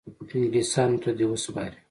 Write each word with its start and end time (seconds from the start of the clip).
انګلیسیانو 0.35 0.97
ته 1.03 1.09
دي 1.17 1.25
وسپاري. 1.27 1.77